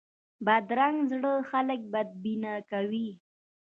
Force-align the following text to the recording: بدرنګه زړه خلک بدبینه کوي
بدرنګه 0.45 1.05
زړه 1.11 1.31
خلک 1.49 1.79
بدبینه 1.93 2.53
کوي 2.71 3.09